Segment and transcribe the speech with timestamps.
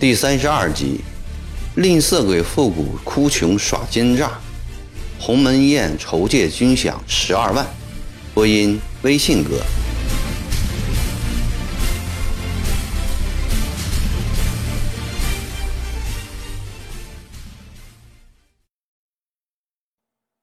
[0.00, 1.00] 第三十二集，
[1.74, 4.38] 吝啬鬼复古哭穷耍奸诈，
[5.18, 7.66] 鸿门宴筹借军饷十二万。
[8.32, 9.60] 播音：微信哥。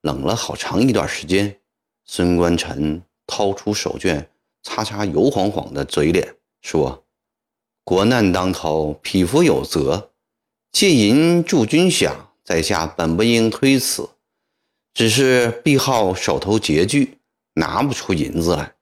[0.00, 1.54] 冷了好长一段时间，
[2.06, 4.24] 孙观臣掏出手绢，
[4.62, 7.01] 擦擦油晃晃的嘴脸，说。
[7.84, 10.10] 国难当头，匹夫有责。
[10.70, 12.12] 借银助军饷，
[12.44, 14.08] 在下本不应推辞。
[14.94, 17.18] 只是毕号手头拮据，
[17.54, 18.74] 拿不出银子来。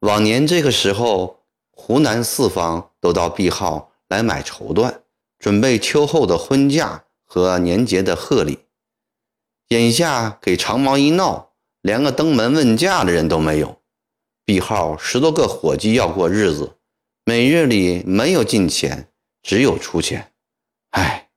[0.00, 5.00] 往年这个时候，湖南四方都到毕号来买绸缎，
[5.38, 8.58] 准备秋后的婚嫁和年节的贺礼。
[9.68, 13.80] 眼下给长毛一闹，连个登门问价的人都没有。
[14.44, 16.76] 毕号十多个伙计要过日子。
[17.24, 19.08] 每日里没有进钱，
[19.44, 20.32] 只有出钱。
[20.90, 21.28] 唉，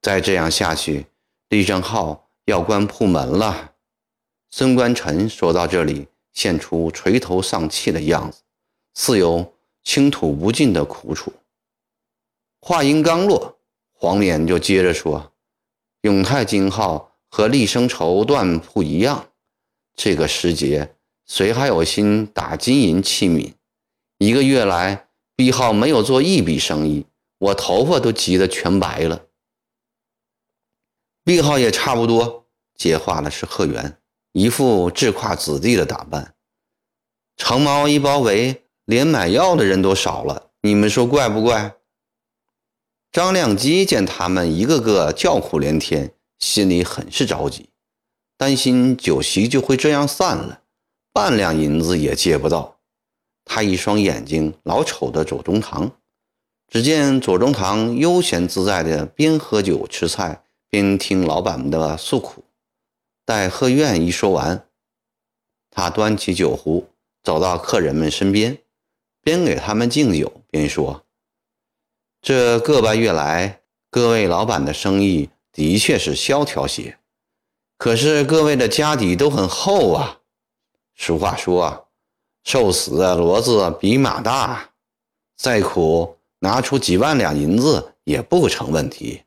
[0.00, 1.06] 再这样下去，
[1.48, 3.72] 李正浩要关铺门了。
[4.52, 8.42] 孙观臣说到这里，现出垂头丧气的样子，
[8.94, 11.32] 似有倾吐不尽的苦楚。
[12.60, 13.58] 话音刚落，
[13.92, 15.32] 黄脸就接着说
[16.02, 19.30] ：“永泰金号和立生绸缎铺一样，
[19.96, 20.94] 这个时节，
[21.26, 23.54] 谁还有心打金银器皿？
[24.18, 25.08] 一个月来。”
[25.42, 27.04] 毕浩没有做一笔生意，
[27.38, 29.26] 我头发都急得全白了。
[31.24, 32.46] 毕浩也差不多。
[32.76, 33.98] 接话的是贺元，
[34.30, 36.36] 一副自夸子弟的打扮。
[37.36, 41.74] 长毛一包围，连买药的人都少了，你们说怪不怪？
[43.10, 47.70] 张亮基见他们一个个叫苦连天，心里很是着急，
[48.38, 50.62] 担心酒席就会这样散了，
[51.12, 52.71] 半两银子也借不到。
[53.44, 55.90] 他一双眼睛老瞅着左宗棠，
[56.68, 62.44] 只见左宗棠悠闲自在的边喝酒吃菜，边听老板们的诉苦。
[63.24, 64.66] 待贺苑一说完，
[65.70, 66.88] 他端起酒壶
[67.22, 68.58] 走到客人们身边，
[69.22, 71.04] 边给他们敬酒边说
[72.22, 76.98] ：“这个半月来，各位老板的生意的确是萧条些，
[77.76, 80.20] 可是各位的家底都很厚啊。
[80.94, 81.82] 俗话说啊。”
[82.44, 84.70] 瘦死的骡子比马大，
[85.36, 89.22] 再苦拿出几万两银子也不成问题。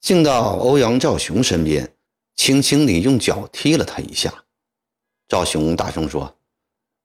[0.00, 1.94] 进到欧阳兆雄身边，
[2.34, 4.44] 轻轻地用脚踢了他一下。
[5.28, 6.34] 赵雄大声说：“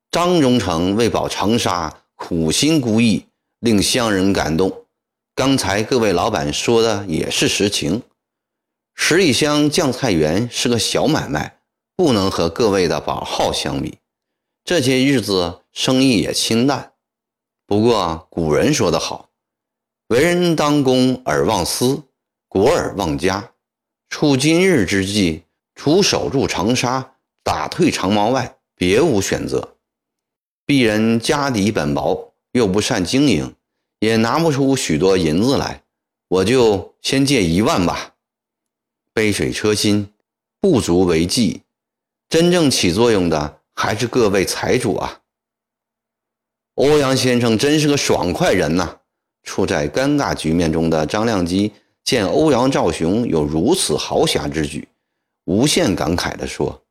[0.10, 3.24] 张荣成为保长沙，苦心孤诣，
[3.60, 4.86] 令乡人感动。
[5.36, 8.02] 刚才各位老板说的也是实情。
[8.96, 11.60] 十里香酱菜园是个小买卖，
[11.96, 14.00] 不能和各位的宝号相比。”
[14.68, 16.92] 这些日子生意也清淡，
[17.66, 19.30] 不过古人说得好
[20.10, 22.04] ：“为人当公而忘私，
[22.50, 23.54] 国而忘家。”
[24.12, 27.14] 处今日之际，除守住长沙、
[27.44, 29.78] 打退长毛外，别无选择。
[30.66, 33.56] 鄙人家底本薄，又不善经营，
[34.00, 35.82] 也拿不出许多银子来，
[36.28, 38.16] 我就先借一万吧。
[39.14, 40.12] 杯水车薪，
[40.60, 41.62] 不足为计。
[42.28, 43.57] 真正起作用的。
[43.80, 45.20] 还是各位财主啊！
[46.74, 48.98] 欧阳先生真是个爽快人呐！
[49.44, 51.72] 处在尴尬局面中的张亮基
[52.04, 54.88] 见欧阳兆雄有如此豪侠之举，
[55.46, 56.84] 无限感慨地说：“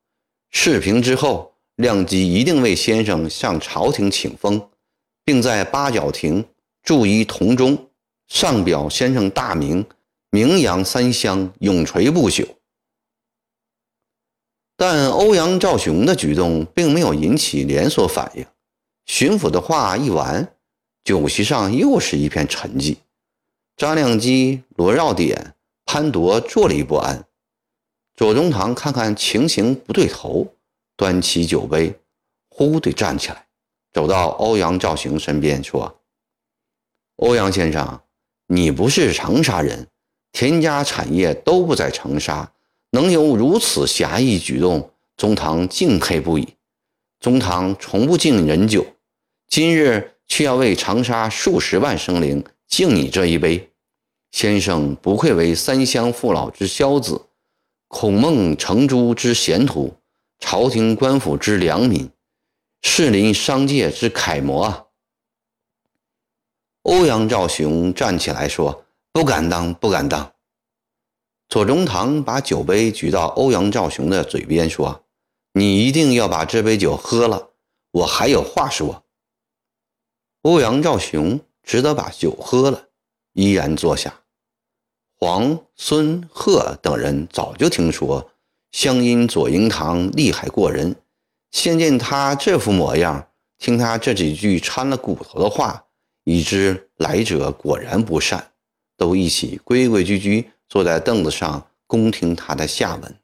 [0.50, 4.70] 事平之后，亮基一定为先生向朝廷请封，
[5.24, 6.44] 并在八角亭
[6.84, 7.76] 铸一铜钟，
[8.28, 9.84] 上表先生大名，
[10.30, 12.46] 名扬三乡，永垂不朽。”
[14.76, 18.44] 但欧阳兆雄的举动并没有引起连锁反应。
[19.06, 20.54] 巡抚的话一完，
[21.02, 22.96] 酒席上又是一片沉寂。
[23.76, 25.54] 张亮基、罗绕点、
[25.84, 27.24] 潘铎坐立不安。
[28.14, 30.54] 左宗棠看看情形不对头，
[30.96, 31.94] 端起酒杯，
[32.48, 33.46] 忽地站起来，
[33.92, 36.00] 走到欧阳兆雄身边说
[37.16, 38.00] ：“欧阳先生，
[38.46, 39.86] 你不是长沙人，
[40.32, 42.50] 田家产业都不在长沙。”
[42.96, 46.54] 能有如此侠义举动，中堂敬佩不已。
[47.20, 48.86] 中堂从不敬人酒，
[49.48, 53.70] 今日却要为长沙数十万生灵敬你这一杯。
[54.30, 57.20] 先生不愧为三乡父老之孝子，
[57.86, 59.94] 孔孟程朱之贤徒，
[60.38, 62.08] 朝廷官府之良民，
[62.80, 64.84] 士林商界之楷模啊！
[66.80, 70.32] 欧阳兆雄站起来说：“不敢当，不敢当。”
[71.48, 75.04] 左宗棠把酒杯举到欧阳兆雄的嘴边，说
[75.54, 77.50] ：“你一定要把这杯酒喝了，
[77.92, 79.04] 我还有话说。”
[80.42, 82.88] 欧阳兆雄只得把酒喝了，
[83.32, 84.22] 依然坐下。
[85.18, 88.30] 黄、孙、贺等人早就听说
[88.72, 90.96] 湘阴左营堂厉害过人，
[91.52, 95.84] 现见他这副模样，听他这几句掺了骨头的话，
[96.24, 98.52] 已知来者果然不善，
[98.96, 103.16] 都一起规规矩矩坐在凳子上，恭听他的下文。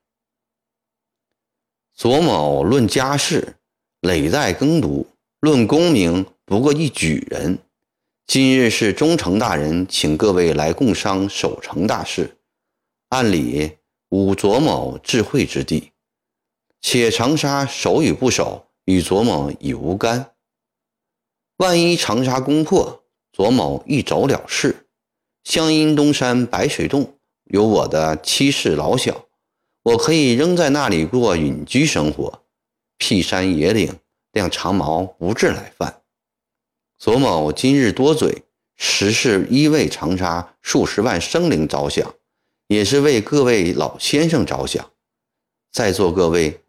[1.94, 3.56] 左某论家世，
[4.00, 5.06] 累代耕读；
[5.40, 7.58] 论功名，不过一举人。
[8.26, 12.38] 今日是忠诚大人请各位来共商守城大事，
[13.08, 13.76] 按理
[14.08, 15.92] 无左某智慧之地，
[16.80, 20.30] 且长沙守与不守，与左某已无干。
[21.56, 24.86] 万一长沙攻破，左某一走了事。
[25.44, 27.18] 湘阴东山白水洞
[27.52, 29.26] 有我的妻室老小。
[29.82, 32.42] 我可以仍在那里过隐居生活，
[32.96, 33.98] 僻山野岭，
[34.32, 36.00] 让长毛不致来犯。
[36.98, 38.44] 左某今日多嘴，
[38.74, 42.14] 实是一为长沙数十万生灵着想，
[42.68, 44.90] 也是为各位老先生着想。
[45.70, 46.62] 在座各位，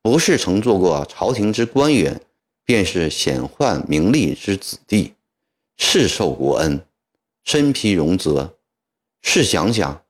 [0.00, 2.20] 不是曾做过朝廷之官员，
[2.64, 5.14] 便是显宦名利之子弟，
[5.76, 6.86] 是受国恩，
[7.42, 8.54] 身披荣泽。
[9.22, 10.04] 试想想，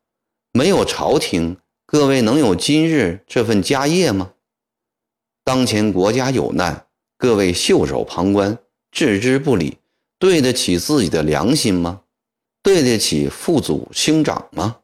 [0.53, 1.57] 没有朝廷。
[1.87, 4.33] 各位能有今日这份家业吗？
[5.43, 8.59] 当前国家有难，各位袖手旁观，
[8.93, 9.79] 置之不理，
[10.19, 12.03] 对得起自己的良心吗？
[12.63, 14.81] 对得起父祖兄长吗？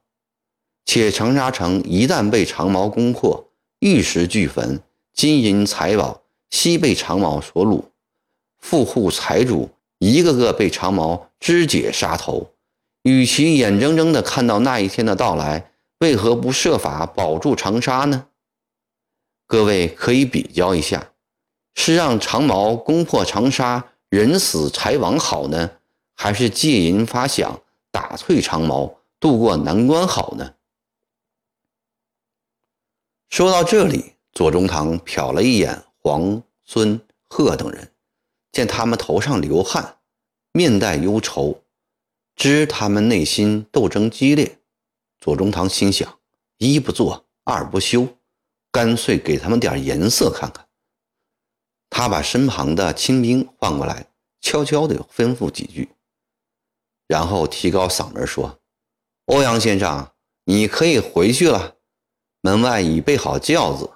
[0.87, 3.50] 且长沙城一旦被长毛攻破，
[3.81, 4.81] 玉石俱焚，
[5.12, 7.82] 金银财宝悉被长毛所掳，
[8.59, 9.69] 富户财主
[9.99, 12.53] 一个个被长毛肢解杀头，
[13.04, 15.70] 与其眼睁睁地看到那一天的到来。
[15.98, 18.26] 为何不设法保住长沙呢？
[19.46, 21.12] 各位可以比较一下，
[21.74, 25.70] 是让长毛攻破长沙，人死财亡好呢，
[26.14, 27.60] 还是借银发饷，
[27.90, 30.54] 打退长毛，渡过难关好呢？
[33.30, 37.90] 说到这里，左宗棠瞟了一眼黄、孙、贺等人，
[38.52, 39.96] 见他们头上流汗，
[40.52, 41.62] 面带忧愁，
[42.36, 44.58] 知他们内心斗争激烈。
[45.19, 46.19] 左宗棠心想：
[46.58, 48.06] 一不做，二不休，
[48.70, 50.66] 干脆给他们点颜色看看。
[51.88, 54.08] 他把身旁的亲兵唤过来，
[54.40, 55.88] 悄悄地吩咐几句，
[57.06, 58.58] 然后提高嗓门说
[59.26, 60.10] ：“欧阳先生，
[60.44, 61.76] 你可以回去了。
[62.40, 63.90] 门外已备好轿子，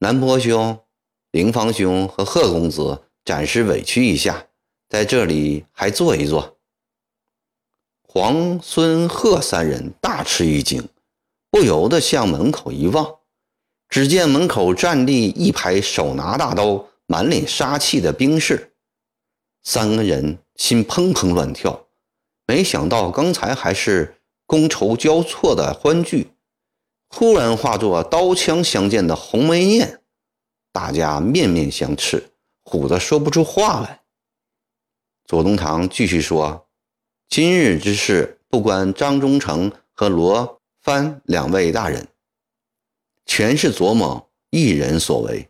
[0.00, 0.78] 南坡兄、
[1.32, 4.46] 凌芳兄和贺公子暂时委屈一下，
[4.88, 6.57] 在这里还坐一坐。”
[8.10, 10.88] 黄、孙、贺三人大吃一惊，
[11.50, 13.16] 不由得向门口一望，
[13.90, 18.72] 只见门口站立一排手拿大刀、满脸杀气的兵士。
[19.62, 21.86] 三个人心砰砰乱跳，
[22.46, 24.16] 没想到刚才还是
[24.46, 26.30] 觥筹交错的欢聚，
[27.10, 30.00] 忽然化作刀枪相见的鸿门宴，
[30.72, 32.22] 大家面面相觑，
[32.64, 34.00] 唬得说不出话来。
[35.26, 36.67] 左宗棠继续说。
[37.28, 42.08] 今日之事不关张忠诚和罗帆两位大人，
[43.26, 45.46] 全是左某一人所为。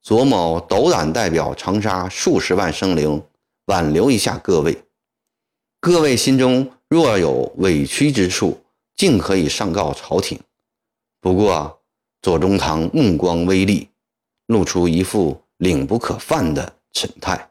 [0.00, 3.22] 左某斗胆代表长沙数十万生灵，
[3.66, 4.82] 挽留一下各位。
[5.78, 8.58] 各位心中若有委屈之处，
[8.96, 10.40] 尽可以上告朝廷。
[11.20, 11.82] 不过，
[12.22, 13.86] 左宗棠目光微厉，
[14.46, 17.49] 露出一副领不可犯的神态。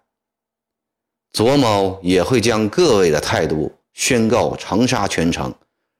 [1.32, 5.54] 左某也会将各位的态度宣告长沙全城，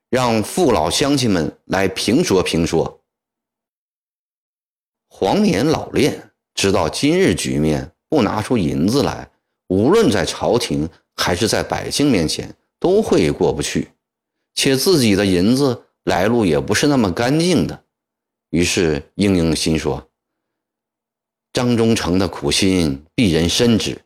[0.10, 3.00] 让父老乡亲们来评说评说。
[5.08, 9.30] 黄年老练，知道今日局面不拿出银子来，
[9.68, 13.90] 无论在朝廷还是在百姓面前都会过不去，
[14.56, 17.84] 且自己的银子来路也不是那么干净的，
[18.50, 20.10] 于是应应心说
[21.54, 24.00] ：“张忠诚的苦心，鄙人深知。”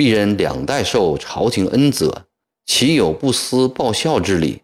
[0.00, 2.26] 鄙人两代受朝廷恩泽，
[2.64, 4.62] 岂有不思报效之理？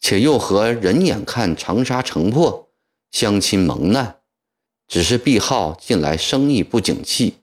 [0.00, 2.70] 且又何人眼看长沙城破，
[3.10, 4.20] 乡亲蒙难，
[4.88, 7.34] 只是毕号近来生意不景气，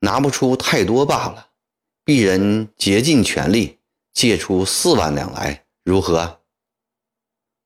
[0.00, 1.48] 拿不出太多罢了。
[2.06, 3.76] 鄙人竭尽全力，
[4.14, 6.40] 借出四万两来，如何？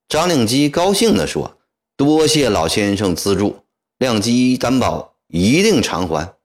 [0.09, 1.57] 张令基高兴地说
[1.95, 3.63] ：“多谢老先生资助，
[3.99, 6.35] 亮基担保一定偿还。”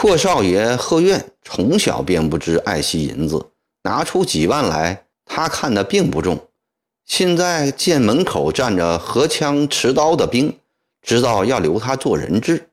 [0.00, 3.50] 阔少爷贺苑从小便不知爱惜银子，
[3.82, 6.48] 拿出几万来，他看的并不重。
[7.04, 10.58] 现在见门口站着荷枪持刀的兵，
[11.02, 12.70] 知道要留他做人质。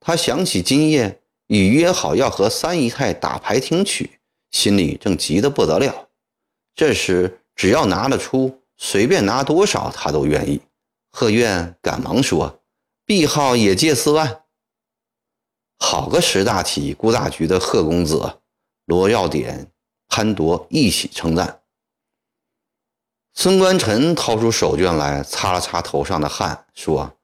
[0.00, 4.18] 他想起今夜已约好要和三姨太打牌听曲，
[4.50, 6.08] 心里正急得不得了。
[6.74, 10.60] 这时只要拿得出，随便拿多少他都愿意。
[11.10, 12.60] 贺苑赶忙说
[13.06, 14.42] ：“碧号也借四万。”
[15.82, 18.38] 好个识大体、顾大局的贺公子！
[18.84, 19.72] 罗耀典、
[20.08, 21.62] 潘铎一起称赞。
[23.32, 27.16] 孙观臣掏出手绢来擦了擦头上的汗，说：“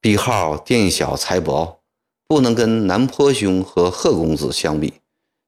[0.00, 1.80] 碧号店小财薄，
[2.28, 5.00] 不能跟南坡兄和贺公子相比，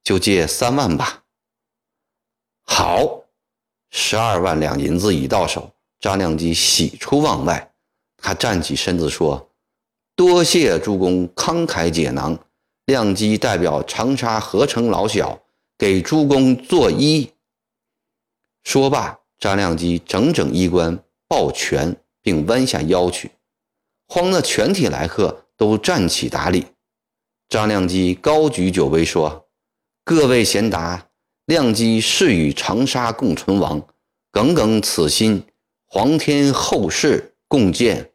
[0.03, 1.23] 就借三万吧。”
[2.67, 3.23] 好，
[3.91, 7.73] 十二万两银子已到手，张亮基喜出望外。
[8.17, 9.49] 他站起身子说。
[10.17, 12.39] 多谢诸公慷慨解囊，
[12.87, 15.41] 亮机代表长沙合成老小
[15.77, 17.29] 给诸公作揖。
[18.63, 23.33] 说罢，张亮基整整衣冠抱拳，并弯下腰去，
[24.07, 26.65] 慌得全体来客都站起打礼。
[27.49, 29.49] 张亮基高举酒杯说
[30.05, 31.09] ：“各位贤达，
[31.47, 33.85] 亮机誓与长沙共存亡，
[34.31, 35.45] 耿耿此心，
[35.87, 38.09] 皇天后世共鉴。”